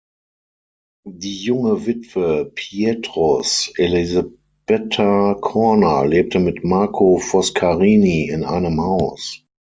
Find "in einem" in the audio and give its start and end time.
8.27-8.81